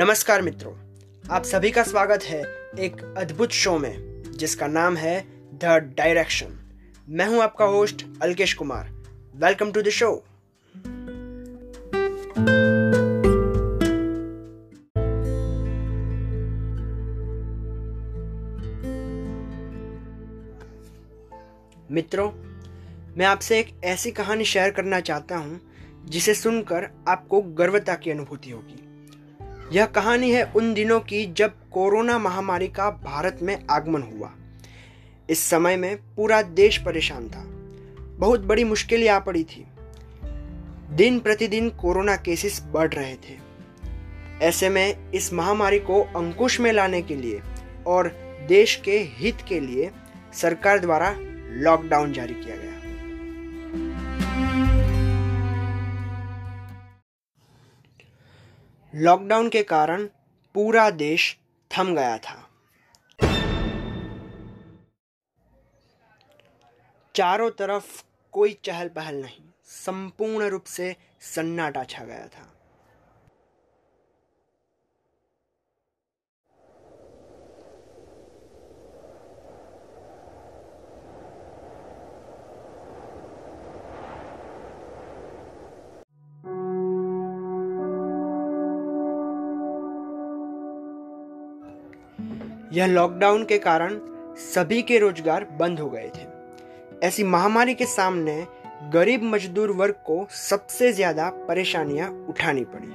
[0.00, 0.72] नमस्कार मित्रों,
[1.30, 2.40] आप सभी का स्वागत है
[2.80, 5.20] एक अद्भुत शो में, जिसका नाम है
[5.54, 6.56] द डायरेक्शन
[7.08, 8.88] मैं हूँ आपका host Alkesh Kumar.
[9.36, 10.10] Welcome to the show
[21.90, 22.30] मित्रों,
[23.16, 25.60] मैं आपसे एक ऐसी कहानी शेयर करना चाहता हूँ,
[26.04, 28.86] जिसे सुनकर आपको गर्वता की अनुभूति होगी।
[29.72, 34.32] यह कहानी है उन दिनों की जब कोरोना महामारी का भारत में आगमन हुआ।
[35.30, 37.44] इस समय में पूरा देश परेशान था।
[38.18, 39.66] बहुत बड़ी मुश्किल आ पड़ी थी।
[40.96, 43.50] दिन प्रतिदिन कोरोना केसेस बढ़ रहे थे।
[44.42, 47.42] ऐसे में इस महामारी को अंकुश में लाने के लिए
[47.86, 48.08] और
[48.48, 49.90] देश के हित के लिए
[50.32, 51.16] सरकार द्वारा
[51.48, 52.69] लॉकडाउन जारी किया गया।
[58.94, 60.04] लॉकडाउन के कारण
[60.54, 61.36] पूरा देश
[61.70, 62.48] थम गया था।
[67.14, 72.59] चारों तरफ़ कोई चहल पहल नहीं, संपूर्ण रूप से सन्नाटा छा गया था।
[92.72, 93.98] यह लॉकडाउन के कारण
[94.38, 96.26] सभी के रोज़गार बंद हो गए थे।
[97.06, 98.46] ऐसी महामारी के सामने
[98.92, 102.88] गरीब मजदूर वर्ग को सबसे ज़्यादा परेशानियाँ उठानी पड़ी।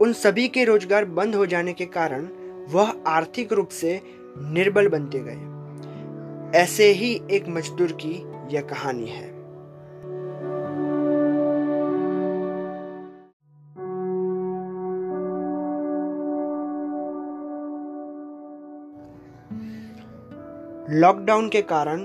[0.00, 2.28] उन सभी के रोज़गार बंद हो जाने के कारण
[2.68, 4.00] वह आर्थिक रूप से
[4.38, 8.14] निर्बल बनते गए। ऐसे ही एक मजदूर की
[8.54, 9.35] यह कहानी है।
[20.96, 22.04] लॉकडाउन के कारण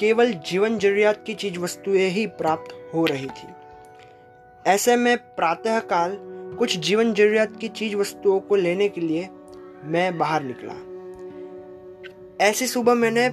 [0.00, 3.48] केवल जीवन जरूरियात की चीज़ वस्तुएँ ही प्राप्त हो रही थी।
[4.66, 6.16] ऐसे में प्रातःकाल
[6.58, 9.28] कुछ जीवन जरूरियात की चीज़ वस्तुओं को लेने के लिए
[9.84, 10.74] मैं बाहर निकला।
[12.44, 13.30] ऐसी सुबह मैंने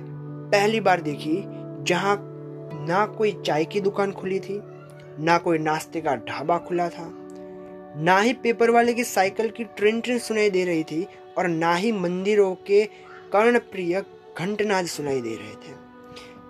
[0.51, 1.43] पहली बार देखी
[1.83, 2.15] जहाँ
[2.87, 4.61] ना कोई चाय की दुकान खुली थी,
[5.19, 7.11] ना कोई नाश्ते का ढाबा खुला था,
[7.97, 11.07] ना ही पेपर वाले की साइकिल की ट्रेन ट्रेन सुनाई दे रही थी
[11.37, 12.85] और ना ही मंदिरों के
[13.31, 14.03] कर्णप्रिय
[14.37, 15.75] घंटनाद सुनाई दे रहे थे।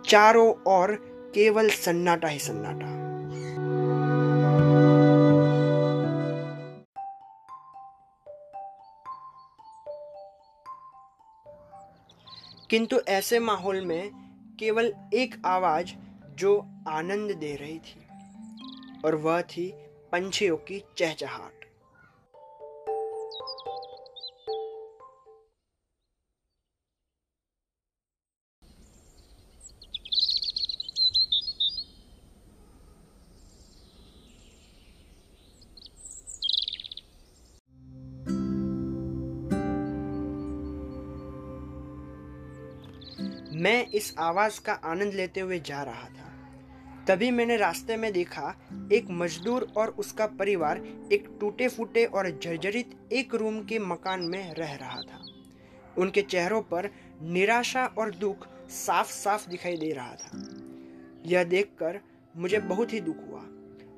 [0.09, 0.96] चारों ओर
[1.35, 3.06] केवल सन्नाटा ही सन्नाटा।
[12.69, 14.12] किंतु ऐसे माहौल में
[14.59, 15.88] केवल एक आवाज़
[16.35, 18.07] जो आनंद दे रही थी,
[19.06, 19.73] और वह थी
[20.12, 21.65] पंछियों की चहचहाट।
[43.55, 46.49] मैं इस आवाज़ का आनंद लेते हुए जा रहा था।
[47.07, 48.55] तभी मैंने रास्ते में देखा,
[48.91, 54.53] एक मजदूर और उसका परिवार एक टूटे फूटे और जर्जरित एक रूम के मकान में
[54.53, 55.25] रह रहा था।
[55.97, 56.89] उनके चेहरों पर
[57.21, 60.47] निराशा और दुख साफ़ साफ़ दिखाई दे रहा था।
[61.25, 61.99] यह देखकर
[62.37, 63.41] मुझे बहुत ही दुख हुआ।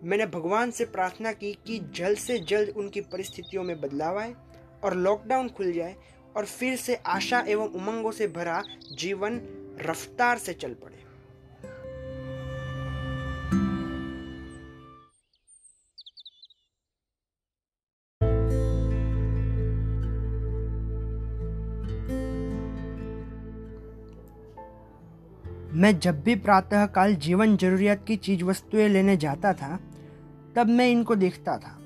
[0.03, 4.35] मैंने भगवान से प्रार्थना की कि जल्द से जल्द उनकी परिस्थितियों में बदलाव आए
[4.83, 5.95] और लॉकडाउन खुल जाए
[6.37, 8.63] और फिर से आशा एवं उमंगों से भरा
[8.95, 9.41] जीवन
[9.85, 10.95] रफ्तार से चल पड़े।
[25.73, 29.79] मैं जब भी प्रातःकाल जीवन जरूरियात की चीज़ वस्तुएँ लेने जाता था,
[30.55, 31.77] तब मैं इनको देखता था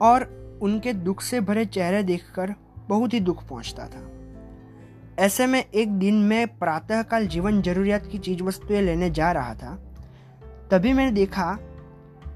[0.00, 0.24] और
[0.62, 2.54] उनके दुख से भरे चेहरे देखकर
[2.88, 4.10] बहुत ही दुख पहुँचता था।
[5.18, 9.74] ऐसे में एक दिन मैं प्रातःकाल जीवन जरूरियात की चीज़ वस्तुएँ लेने जा रहा था,
[10.70, 11.58] तभी मैंने देखा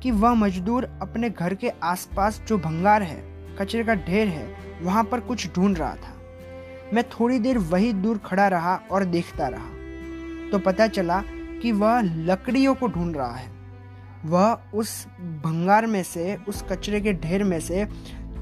[0.02, 3.23] कि वह मजदूर अपने घर के आसपास जो भंगार है,
[3.56, 4.47] कचरे का ढेर है,
[4.82, 6.14] वहाँ पर कुछ ढूंढ रहा था।
[6.94, 9.69] मैं थोड़ी देर वही दूर खड़ा रहा और देखता रहा।
[10.50, 11.23] तो पता चला
[11.62, 13.49] कि वह लकड़ियों को ढूंढ रहा है।
[14.25, 15.06] वह उस
[15.44, 17.87] भंगार में से, उस कचरे के ढेर में से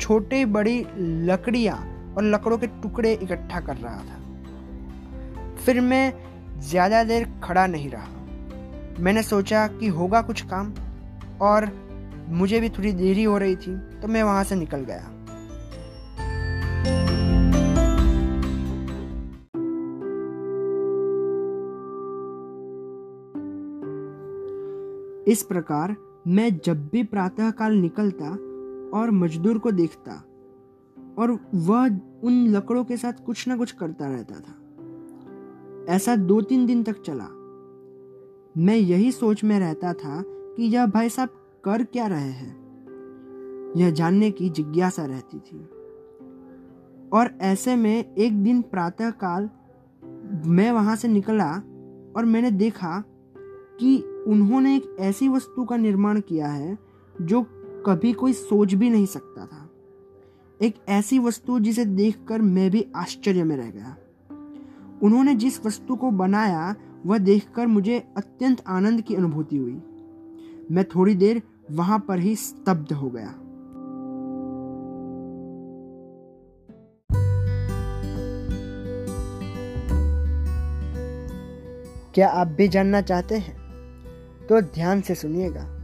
[0.00, 6.12] छोटी बड़ी लकड़ियाँ और लकड़ों के टुकड़े इकट्ठा कर रहा था। फिर मैं
[6.60, 10.72] ज़्यादा देर खड़ा नहीं रहा। मैंने सोचा कि होगा कुछ काम
[11.42, 11.70] और
[12.30, 15.14] मुझे भी थोड़ी देरी हो रही थी तो मैं वहाँ से निकल गया।
[25.28, 25.94] इस प्रकार
[26.26, 28.30] मैं जब भी प्रातःकाल निकलता
[28.98, 30.22] और मजदूर को देखता
[31.18, 34.54] और वह उन लकड़ों के साथ कुछ ना कुछ करता रहता था।
[35.94, 37.28] ऐसा दो तीन दिन तक चला।
[38.62, 41.28] मैं यही सोच में रहता था कि यह भाई साहब
[41.64, 42.68] कर क्या रहे हैं।
[43.76, 45.68] यह जानने की जिज्ञासा रहती थी।
[47.12, 49.50] और ऐसे में एक दिन प्रातःकाल
[50.46, 51.52] मैं वहाँ से निकला
[52.16, 53.04] और मैंने देखा
[53.80, 56.78] कि उन्होंने एक ऐसी वस्तु का निर्माण किया है
[57.22, 57.42] जो
[57.86, 59.57] कभी कोई सोच भी नहीं सकता था।
[60.62, 63.96] एक ऐसी वस्तु जिसे देखकर मैं भी आश्चर्य में रह गया।
[65.02, 66.76] उन्होंने जिस वस्तु को बनाया,
[67.06, 69.82] वह देखकर मुझे अत्यंत आनंद की अनुभूति हुई।
[70.70, 73.34] मैं थोड़ी देर वहाँ पर ही स्तब्ध हो गया।
[82.14, 83.56] क्या आप भी जानना चाहते हैं?
[84.46, 85.78] तो ध्यान से सुनिएगा।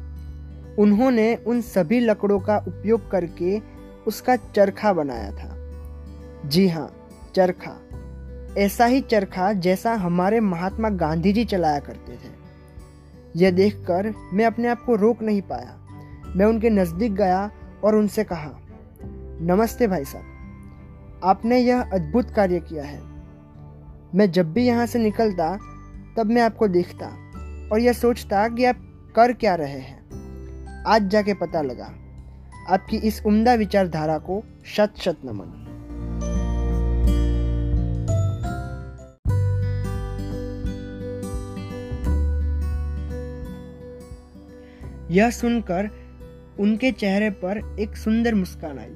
[0.78, 3.73] उन्होंने उन सभी लकड़ों का उपयोग करके
[4.06, 5.54] उसका चरखा बनाया था।
[6.48, 7.80] जी हाँ चरखा।
[8.58, 12.32] ऐसा ही चरखा जैसा हमारे महात्मा गांधी जी चलाया करते थे।
[13.36, 15.78] यह देखकर मैं अपने आप को रोक नहीं पाया।
[16.36, 17.50] मैं उनके नज़दीक गया
[17.84, 18.50] और उनसे कहा,
[19.40, 20.24] नमस्ते भाई साहब,
[21.24, 23.02] आपने यह अद्भुत कार्य किया है।
[24.14, 25.58] मैं जब भी यहाँ से निकलता,
[26.16, 27.06] तब मैं आपको देखता
[27.72, 28.76] और यह सोचता कि आप
[29.16, 30.04] कर क्या रहे हैं।
[30.86, 31.94] आज जाके पता लगा।
[32.68, 35.60] आपकी इस उम्दा विचारधारा को शत शत नमन
[45.10, 45.90] यह सुनकर
[46.60, 48.94] उनके चेहरे पर एक सुंदर मुस्कान आई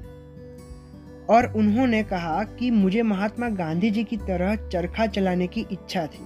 [1.28, 6.24] और उन्होंने कहा कि मुझे महात्मा गांधी जी की तरह चरखा चलाने की इच्छा थी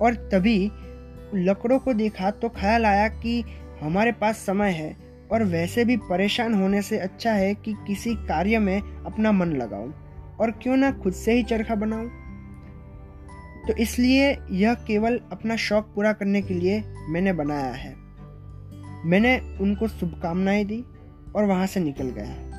[0.00, 0.70] और तभी
[1.34, 3.40] लकड़ों को देखा तो ख्याल आया कि
[3.80, 8.58] हमारे पास समय है और वैसे भी परेशान होने से अच्छा है कि किसी कार्य
[8.58, 9.92] में अपना मन लगाओ
[10.40, 12.04] और क्यों ना खुद से ही चरखा बनाओ
[13.66, 17.94] तो इसलिए यह केवल अपना शौक पूरा करने के लिए मैंने बनाया है।
[19.04, 20.84] मैंने उनको शुभकामनाएँ दी
[21.36, 22.49] और वहाँ से निकल गया।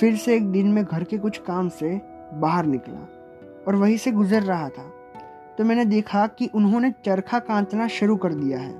[0.00, 2.00] फिर से एक दिन में घर के कुछ काम से
[2.34, 2.98] बाहर निकला
[3.68, 4.82] और वहीं से गुजर रहा था।
[5.58, 8.74] तो मैंने देखा कि उन्होंने चरखा कांतना शुरू कर दिया है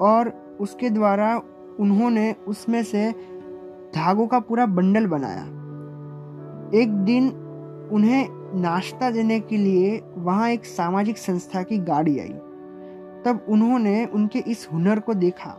[0.00, 0.28] और
[0.60, 1.36] उसके द्वारा
[1.80, 3.10] उन्होंने उसमें से
[3.94, 5.42] धागों का पूरा बंडल बनाया।
[6.80, 7.28] एक दिन
[7.92, 8.28] उन्हें
[8.60, 12.32] नाश्ता देने के लिए वहाँ एक सामाजिक संस्था की गाड़ी आई।
[13.24, 15.58] तब उन्होंने उनके इस हुनर को देखा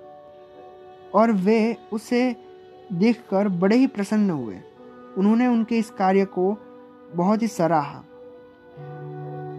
[1.15, 2.52] और वे उसे
[2.93, 4.55] देखकर बड़े ही प्रसन्न हुए।
[5.17, 6.57] उन्होंने उनके इस कार्य को
[7.15, 8.03] बहुत ही सराहा।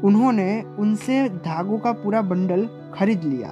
[0.05, 3.49] उन्होंने उनसे धागों का पूरा बंडल खरीद लिया।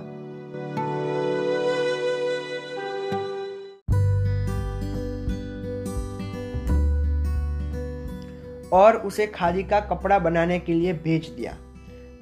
[8.73, 11.57] और उसे खादी का कपड़ा बनाने के लिए भेज दिया।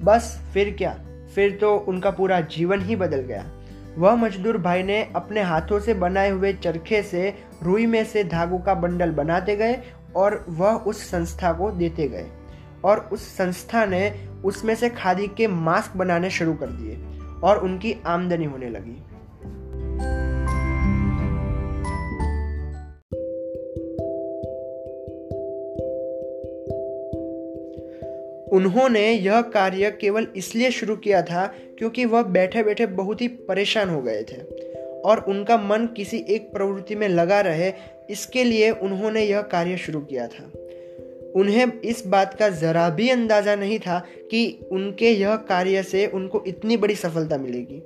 [0.03, 0.99] बस फिर क्या?
[1.35, 3.60] फिर तो उनका पूरा जीवन ही बदल गया।
[3.97, 8.59] वह मजदूर भाई ने अपने हाथों से बनाए हुए चरखे से रुई में से धागों
[8.59, 9.79] का बंडल बनाते गए
[10.15, 12.27] और वह उस संस्था को देते गए।
[12.83, 17.95] और उस संस्था ने उसमें से खादी के मास्क बनाने शुरू कर दिए और उनकी
[18.05, 19.03] आमदनी होने लगी।
[28.51, 31.45] उन्होंने यह कार्य केवल इसलिए शुरू किया था
[31.77, 34.41] क्योंकि वह बैठे बैठे बहुत ही परेशान हो गए थे
[35.01, 37.71] और उनका मन किसी एक प्रवृत्ति में लगा रहे,
[38.09, 40.51] इसके लिए उन्होंने यह कार्य शुरू किया था।
[41.35, 43.99] उन्हें इस बात का ज़रा भी अंदाज़ा नहीं था
[44.31, 47.81] कि उनके यह कार्य से उनको इतनी बड़ी सफलता मिलेगी।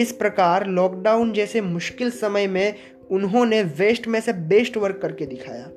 [0.00, 2.74] इस प्रकार लॉकडाउन जैसे मुश्किल समय में
[3.10, 5.70] उन्होंने वेस्ट में से बेस्ट वर्क करके दिखाया।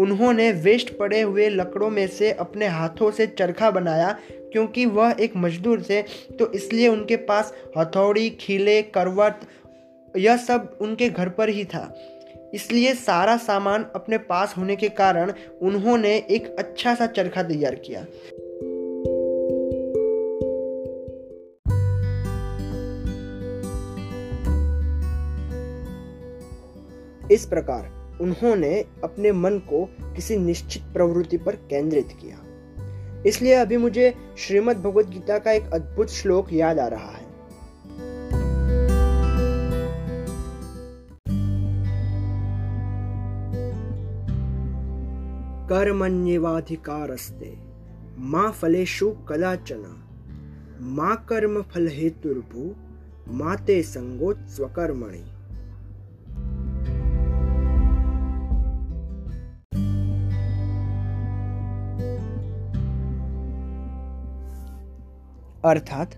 [0.00, 4.18] उन्होंने वेस्ट पड़े हुए लकड़ों में से अपने हाथों से चरखा बनाया
[4.52, 6.02] क्योंकि वह एक मजदूर थे
[6.38, 9.34] तो इसलिए उनके पास हथौड़ी, खीले, करवट,
[10.16, 11.94] यह सब उनके घर पर ही था।
[12.54, 15.32] इसलिए सारा सामान अपने पास होने के कारण
[15.62, 18.06] उन्होंने एक अच्छा सा चरखा तैयार किया।
[27.30, 32.38] इस प्रकार उन्होंने अपने मन को किसी निश्चित प्रवृत्ति पर केंद्रित किया।
[33.26, 37.24] इसलिए अभी मुझे श्रीमद् भगवद गीता का एक अद्भुत श्लोक याद आ रहा है।
[45.68, 47.58] कर्मण्येवाधिकारस्ते,
[48.18, 50.00] मा फलेषु कदाचन,
[50.80, 52.74] मा कर्म फल हेतुर्भु
[53.28, 55.33] माते संगोत स्वकर्मणि
[65.64, 66.14] अर्थात,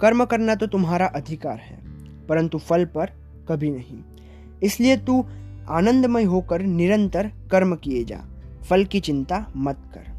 [0.00, 1.78] कर्म करना तो तुम्हारा अधिकार है,
[2.26, 3.06] परंतु फल पर
[3.48, 3.98] कभी नहीं।
[4.62, 5.26] इसलिए तू
[5.70, 8.24] आनंदमय होकर निरंतर कर्म किए जा,
[8.70, 10.14] फल की चिंता मत कर।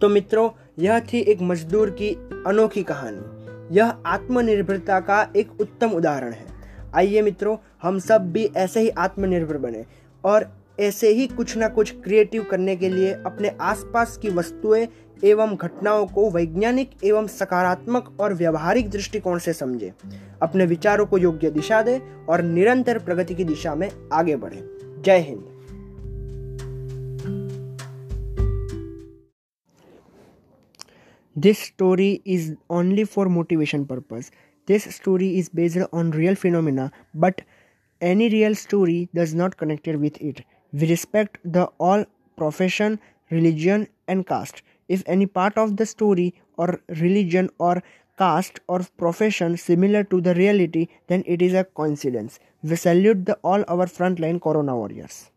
[0.00, 2.08] तो मित्रों, यह थी एक मजदूर की
[2.46, 3.33] अनोखी कहानी।
[3.72, 6.46] यह आत्मनिर्भरता का एक उत्तम उदाहरण है।
[6.94, 9.84] आइए मित्रों, हम सब भी ऐसे ही आत्मनिर्भर बने
[10.24, 14.86] और ऐसे ही कुछ ना कुछ क्रिएटिव करने के लिए अपने आसपास की वस्तुएँ
[15.24, 20.08] एवं घटनाओं को वैज्ञानिक एवं सकारात्मक और व्यवहारिक दृष्टिकोण से समझें।
[20.42, 25.18] अपने विचारों को योग्य दिशा दें और निरंतर प्रगति की दिशा में आगे बढ़ें। जय
[25.18, 25.53] Hind.
[31.36, 34.30] This story is only for motivation purpose.
[34.66, 37.42] This story is based on real phenomena, but
[38.00, 40.44] any real story does not connect with it.
[40.72, 42.04] We respect the all
[42.36, 43.00] profession,
[43.30, 44.62] religion, and caste.
[44.88, 47.82] If any part of the story or religion or
[48.16, 52.38] caste or profession similar to the reality, then it is a coincidence.
[52.62, 55.30] We salute the all our frontline corona warriors.